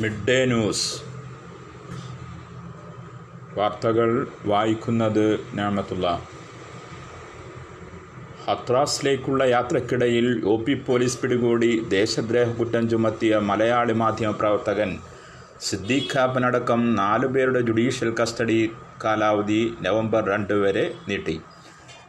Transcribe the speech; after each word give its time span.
Mid 0.00 0.26
day 0.28 0.44
news. 0.44 1.00
വാർത്തകൾ 3.58 4.26
വായിക്കുന്നത് 4.44 5.40
ഞാമത്തുള്ള. 5.54 6.22
ഹത്രാസിലേക്കുള്ള 8.48 9.44
യാത്രക്കിടയിൽ 9.44 10.42
ഒ 10.44 10.56
പി 10.56 10.74
പോലീസ് 10.74 11.20
പിടികൂടി 11.20 11.82
ദേശദ്രോഹ 11.88 12.52
കുറ്റം 12.52 12.88
ചുമത്തിയ 12.88 13.36
മലയാളി 13.36 13.92
മാധ്യമ 13.92 14.30
പ്രവർത്തകൻ 14.30 14.98
സിദ്ദീഖ് 15.60 16.18
നാലു 16.98 17.26
പേരുടെ 17.26 17.60
ജുഡീഷ്യൽ 17.60 18.14
കസ്റ്റഡി 18.22 18.70
കാലാവധി 19.04 19.74
നവംബർ 19.82 20.26
രണ്ട് 20.28 20.52
വരെ 20.52 20.94
നീട്ടി. 21.08 21.40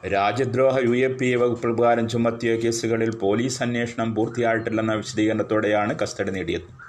രാജ്യദ്രോഹ 0.07 0.79
യു 0.79 1.05
എ 1.05 1.07
പി 1.07 1.36
വകുപ്പ് 1.36 1.67
പ്രകാരം 1.67 2.09
ചുമത്തിയ 2.09 2.55
കേസുകളിൽ 2.55 3.15
പോലീസ് 3.15 3.63
അന്വേഷണം 3.63 4.15
പൂർത്തിയായിട്ടില്ലെന്ന 4.15 4.93
വിശദീകരണത്തോടെയാണ് 4.93 5.99
കസ്റ്റഡി 5.99 6.31
നേടിയത്. 6.31 6.84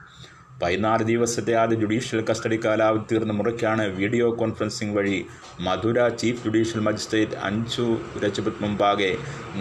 പതിനാല് 0.63 1.05
ദിവസത്തെ 1.05 1.53
ആദ്യ 1.53 1.77
ജുഡീഷ്യൽ 1.81 2.21
കസ്റ്റഡി 2.29 2.59
കാലാവധി 2.65 3.05
തീർന്ന 3.11 3.33
മുറയ്ക്കാണ് 3.33 3.85
വീഡിയോ 3.99 4.27
കോൺഫറൻസിംഗ് 4.41 4.97
വഴി 4.97 5.19
മധുര 5.61 6.09
ചീഫ് 6.21 6.45
ജുഡീഷ്യൽ 6.45 6.81
മജിസ്ട്രേറ്റ് 6.81 7.37
അഞ്ചു 7.49 7.87
രജപത് 8.25 8.63
മുമ്പാകെ 8.63 9.11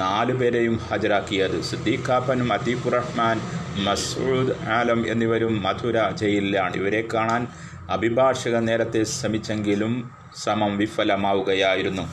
നാലുപേരെയും 0.03 0.77
ഹാജരാക്കിയത്. 0.87 1.57
സിദ്ദീഖ് 1.69 2.11
അത്തീഖുർ 2.57 2.93
റഹ്മാൻ 2.93 3.39
മസൂദ് 3.87 4.55
ആലം 4.77 5.01
എന്നിവരും 5.07 5.61
മധുര 5.63 6.09
ജയിലിലാണ്. 6.21 6.75
ഇവരെ 6.75 7.07
കാണാൻ 7.13 7.43
അഭിഭാഷകൻ 7.89 8.65
നേരത്തെ 8.65 9.03
ശ്രമിച്ചെങ്കിലും 9.03 9.95
ശ്രമം 10.43 10.77
വിഫലമാവുകയായിരുന്നു. 10.77 12.05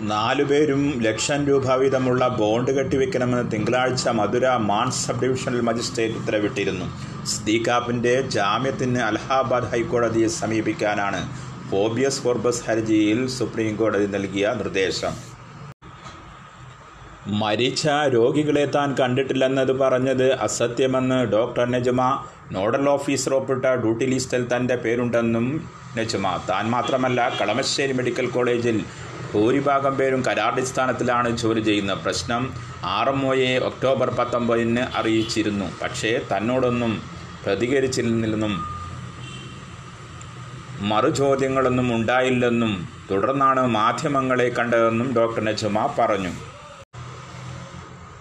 നാലുപേരും 0.00 1.02
ലക്ഷം 1.02 1.46
രൂപ 1.46 1.74
വീതമുള്ള 1.74 2.28
ബോണ്ട് 2.28 2.70
കെട്ടിവെക്കണമെന്ന് 2.70 3.52
തിങ്കളാഴ്ച 3.52 4.08
Mathura 4.08 4.48
Mant 4.48 4.90
sub 4.90 5.20
divisional 5.22 5.60
magistrate 5.60 6.14
ഉത്തരവിട്ടിരുന്നു. 6.14 6.86
സ്തീകാപ്പിന്റെ 7.26 8.20
ജാമ്യത്തിന് 8.20 8.98
അലഹാബാദ് 8.98 9.70
ഹൈക്കോടതിയെ 9.72 10.28
സമീപിക്കാനാണ് 10.28 11.28
ഫോബിയസ് 11.70 12.22
ഫോർബസ് 12.22 12.64
ഹർജിയിൽ 12.68 13.26
സുപ്രീം 13.26 13.76
കോടതി 13.76 14.06
നൽകിയ 14.06 14.54
നിർദ്ദേശം. 14.58 15.14
മരിച്ച 17.26 17.88
രോഗികളെ 17.88 18.64
താൻ 18.64 18.94
കണ്ടിട്ടില്ലെന്നത് 19.00 19.72
പറഞ്ഞത് 19.72 20.32
അസത്യമെന്ന് 20.32 21.24
ഡോക്ടർ 21.24 21.70
നജുമ 21.70 22.24
നോഡൽ 22.52 22.88
ഓഫീസർ 22.88 23.34
ഒപ്പിട്ട 23.34 23.64
ഡ്യൂട്ടി 23.64 24.04
ലിസ്റ്റിൽ 24.04 24.56
തന്റെ 24.56 24.76
പേരുണ്ടെന്നും 24.76 25.68
നജുമ. 25.96 26.40
താൻ 26.48 26.70
മാത്രമല്ല 26.70 27.38
കളമശ്ശേരി 27.40 27.92
മെഡിക്കൽ 27.92 28.26
കോളേജിൽ 28.26 28.84
ഭൂരിഭാഗം 29.32 29.94
പേരും 29.96 30.22
കരാറടിസ്ഥാനത്തിലാണ് 30.28 31.36
ജോലി 31.36 31.60
ചെയ്യുന്ന 31.60 31.94
പ്രശ്നം 31.94 32.42
ആർ 32.84 33.08
എം 33.08 33.20
ഒയെ 33.28 33.58
ഒക്ടോബർ 33.58 34.10
പത്തൊമ്പതിന് 34.10 34.84
അറിയിച്ചിരുന്നു. 34.98 35.68
പക്ഷേ 35.82 36.20
തന്നോടൊന്നും 36.32 36.92
പ്രതികരിച്ചില്ലെന്നും 37.46 38.54
മറുചോദ്യങ്ങളൊന്നും 40.90 41.96
ഉണ്ടായില്ലെന്നും 41.96 42.88
തുടർന്നാണ് 43.10 43.62
മാധ്യമങ്ങളെ 43.66 44.48
കണ്ടതെന്നും 44.58 45.08
ഡോക്ടർ 45.16 45.44
നജുമ 45.44 45.94
പറഞ്ഞു. 45.98 46.32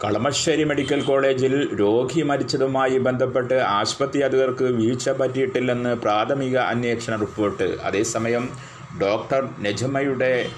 കളമശ്ശേരി 0.03 0.63
മെഡിക്കൽ 0.63 1.00
കോളേജിൽ 1.02 1.53
രോഗി 1.80 2.22
മരിച്ചതുമായി 2.22 2.97
ബന്ധപ്പെട്ട് 2.97 3.53
ആശുപത്രി 3.53 4.22
അധികൃതർക്ക് 4.22 4.63
വീഴ്ച 4.63 5.09
പറ്റിയിട്ടില്ലെന്ന് 5.09 5.94
പ്രാഥമിക 5.95 6.58
അന്വേഷണ 6.58 7.16
റിപ്പോർട്ട്. 7.16 7.67
അതേസമയം 7.83 8.50
ഡോക്ടർ 9.02 9.50
നജമയുടെ 9.59 10.50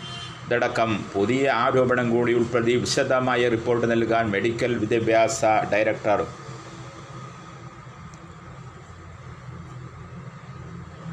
ഇതടക്കം 0.50 1.06
പുതിയ 1.14 1.50
ആരോപണം 1.50 2.10
കൂടി 2.10 2.34
ഉൾപ്പെടുത്തി 2.34 2.76
വിശദമായ 2.76 3.50
റിപ്പോർട്ട് 3.50 3.92
നൽകാൻ 3.92 4.30
മെഡിക്കൽ 4.30 4.78
വിദ്യാഭ്യാസ 4.78 5.46
ഡയറക്ടർ. 5.74 6.26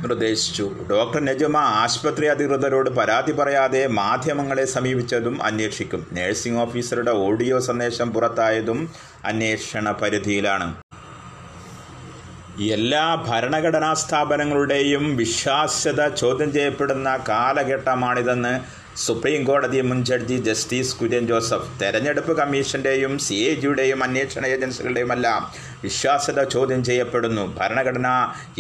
നിർദ്ദേശിച്ചു. 0.03 0.77
ഡോക്ടർ 0.91 1.25
നജമ 1.25 1.57
ആശുപത്രി 1.57 2.27
അധികൃതരോട് 2.27 2.91
പരാതി 2.91 3.33
പറയാതെ 3.33 3.87
മാധ്യമങ്ങളെ 3.87 4.65
സമീപിച്ചതും 4.65 5.43
അന്വേഷിക്കും. 5.43 6.07
നഴ്സിംഗ് 6.13 6.61
ഓഫീസറുടെ 6.61 7.11
ഓഡിയോ 7.11 7.61
സന്ദേശം 7.61 8.13
പുറത്തായതും 8.13 8.93
അന്വേഷണ 9.25 9.91
പരിധിയിലാണ്. 9.91 10.75
എല്ലാ 12.61 13.15
ഭരണഘടനാ 13.15 13.95
സ്ഥാപനങ്ങളുടെയും 13.95 15.17
വിശ്വാസ്യത 15.17 16.09
ചോദ്യം 16.09 16.53
ചെയ്യപ്പെടുന്ന 16.53 17.25
കാലഘട്ടമാണിതെന്ന് 17.29 18.86
സുപ്രീം 19.05 19.41
കോടതി 19.49 19.81
മുൻ 19.89 19.99
ജഡ്ജി 20.09 20.37
ജസ്റ്റിസ് 20.47 20.95
കുര്യൻ 20.99 21.25
ജോസഫ് 21.31 21.69
തെരഞ്ഞെടുപ്പ് 21.81 22.33
കമ്മീഷന്റെയും 22.39 23.13
സി 23.25 23.37
എ 23.49 23.51
ജിയുടെയും 23.63 24.03
അന്വേഷണ 24.07 24.43
ഏജൻസികളുടെയുമെല്ലാം 24.55 25.41
വിശ്വാസ്യത 25.83 26.43
ചോദ്യം 26.55 26.81
ചെയ്യപ്പെടുന്നു. 26.89 27.45
ഭരണഘടന 27.59 28.09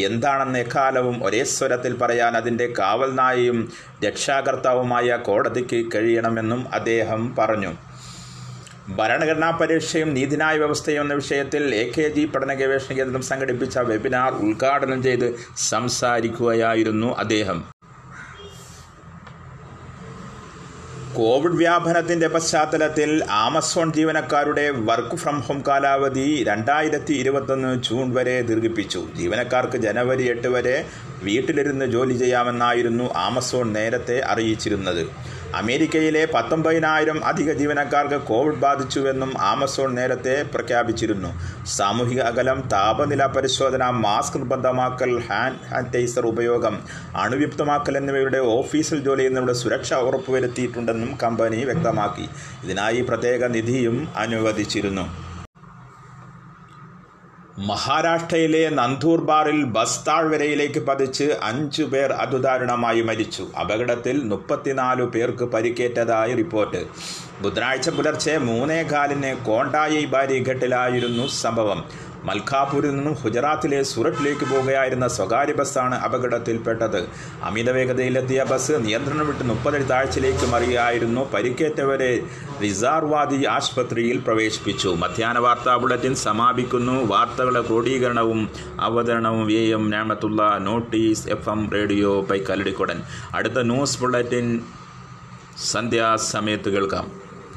എന്താണെന്ന് 0.08 0.58
എക്കാലവും 0.64 1.16
ഒരേ 1.26 1.42
സ്വരത്തിൽ 1.54 1.94
പറയാൻ 2.02 2.36
അതിന്റെ 2.40 2.66
കാവൽ 2.78 3.12
നായയും 3.20 3.60
രക്ഷാകർത്താവുമായ 4.06 5.16
കോടതിക്ക് 5.28 5.80
കഴിയണമെന്നും 5.94 6.62
അദ്ദേഹം 6.78 7.22
പറഞ്ഞു. 7.38 7.72
ഭരണഘടനാ 8.98 9.50
പരീക്ഷയും 9.60 10.10
നീതിന്യായ 10.16 10.56
വ്യവസ്ഥയും 10.62 11.02
എന്ന 11.04 11.14
വിഷയത്തിൽ 11.20 11.62
എ 11.74 11.84
കെ 11.94 12.08
ജി 12.16 12.24
പഠന 12.34 12.52
ഗവേഷണ 12.60 12.92
കേന്ദ്രം 12.98 13.24
സംഘടിപ്പിച്ച 13.30 13.78
വെബിനാർ 13.78 14.32
ഉദ്ഘാടനം 14.48 15.00
ചെയ്ത് 15.08 15.26
സംസാരിക്കുകയായിരുന്നു 15.70 17.10
അദ്ദേഹം. 17.24 17.58
കോവിഡ് 21.16 21.56
വ്യാപനത്തിന്റെ 21.56 22.28
പശ്ചാത്തലത്തിൽ 22.28 23.10
ആമസോൺ 23.30 23.92
ജീവനക്കാരുടെ 23.92 24.64
വർക്ക് 24.88 25.16
ഫ്രം 25.16 25.40
ഹോം 25.40 25.58
കാലാവധി 25.68 26.44
രണ്ടായിരത്തി 26.44 27.12
ഇരുപത്തൊന്ന് 27.12 27.70
ജൂൺ 27.82 28.14
വരെ 28.14 28.34
ദീർഘിപ്പിച്ചു. 28.42 29.00
ജീവനക്കാർക്ക് 29.16 29.76
ജനുവരി 29.76 30.24
എട്ട് 30.28 30.48
വരെ 30.48 30.76
വീട്ടിലിരുന്ന് 31.22 31.86
ജോലി 31.86 32.16
ചെയ്യാമെന്നായിരുന്നു 32.16 33.06
ആമസോൺ 33.16 33.72
നേരത്തെ 33.72 34.18
അറിയിച്ചിരുന്നത്. 34.32 35.02
അമേരിക്കയിലെ 35.54 36.26
പത്തൊമ്പതിനായിരം 36.34 37.24
അധിക 37.24 37.52
ജീവനക്കാർക്ക് 37.52 38.14
കോവിഡ് 38.14 38.54
ബാധിച്ചുവെന്നും 38.54 39.40
ആമസോൺ 39.40 39.94
നേരത്തെ 39.94 40.42
പ്രഖ്യാപിച്ചിരുന്നു. 40.42 41.30
സാമൂഹിക 41.66 42.20
അകലം 42.20 42.68
താപനില 42.72 43.26
പരിശോധന 43.26 43.90
മാസ്ക് 43.90 44.38
നിർബന്ധമാക്കൽ 44.38 45.20
ഹാൻഡ് 45.28 45.70
സാനിറ്റൈസർ 45.70 46.26
ഉപയോഗം 46.26 46.78
അണുവിപ്തമാക്കൽ 47.16 47.96
എന്നിവയുടെ 47.96 48.38
ഓഫീസിൽ 48.38 49.00
ജോലി 49.00 49.20
ചെയ്യുന്നവരുടെ 49.20 49.52
സുരക്ഷ 49.52 49.94
ഉറപ്പുവരുത്തിയിട്ടുണ്ടെന്നും 49.94 51.18
കമ്പനി 51.22 51.64
വ്യക്തമാക്കി. 51.64 52.28
ഇതിനായി 52.64 53.00
പ്രത്യേക 53.00 53.44
നിധിയും 53.44 54.08
അനുവദിച്ചിരുന്നു. 54.16 55.25
മഹാരാഷ്ട്രയിലെ 57.58 58.68
നന്ദൂർബാറിൽ 58.68 59.64
ബസ് 59.64 60.06
താഴ്വരയിലേക്ക് 60.06 60.80
പതിച്ച് 60.80 61.24
അഞ്ചു 61.42 61.82
പേർ 61.82 62.12
അതുദാരുണമായി 62.12 63.02
മരിച്ചു. 63.02 63.48
അപകടത്തിൽ 63.60 64.24
മുപ്പത്തിനാലു 64.24 65.04
പേർക്ക് 65.04 65.44
പരിക്കേറ്റതായി 65.44 66.34
റിപ്പോർട്ട്. 66.34 66.84
ബുധനാഴ്ച 67.42 67.88
പുലർച്ചെ 67.88 68.38
മൂന്നേകാലിന് 68.38 69.44
കോണ്ടായി 69.44 70.04
ബാരിഘട്ടിലായിരുന്നു 70.04 71.26
സംഭവം. 71.26 71.84
മൽഖാപൂരിൽ 72.24 72.90
നിന്നും 72.96 73.16
ഗുജറാത്തിലെ 73.24 73.82
സൂററ്റിലേക്ക് 73.82 74.54
പോകുകയായിരുന്ന 74.54 75.08
സ്വകാര്യ 75.08 75.52
ബസ്സാണ് 75.52 75.94
അപകടത്തിൽപ്പെട്ടത്. 75.94 77.06
അമിത 77.42 77.70
വേഗതയിലെത്തിയ 77.70 78.44
ബസ് 78.44 78.72
നിയന്ത്രണം 78.72 79.26
വിട്ട് 79.26 79.44
മുപ്പതടി 79.44 79.82
താഴ്ചയിലേക്ക് 79.82 80.46
മറിയായിരുന്നു 80.46 81.32
പരിക്കേറ്റവരെ 81.34 82.20
റിസാർവാദി 82.62 83.44
ആശുപത്രിയിൽ 83.44 84.18
പ്രവേശിപ്പിച്ചു. 84.18 84.88
മധ്യാഹ്ന 84.88 85.38
വാർത്താ 85.38 85.76
ബുള്ളറ്റിൻ 85.76 86.14
സമാപിക്കുന്നു. 86.14 87.06
വാർത്തകളുടെ 87.06 87.62
ക്രോഡീകരണവും 87.62 88.50
അവതരണവും 88.80 89.46
വി 89.46 89.52
എം 89.52 89.90
ഞാമത്തുള്ള 89.90 90.58
notice 90.58 91.28
F 91.28 91.48
M 91.48 91.70
radio 91.72 92.20
by 92.20 92.38
കല്ലടിക്കൊടൻ 92.38 93.02
അടുത്ത 93.34 93.58
ന്യൂസ് 93.62 94.00
ബുള്ളറ്റിൻ 94.00 94.60
സന്ധ്യാസമയത്ത് 95.58 96.68
കേൾക്കാം. 96.68 97.25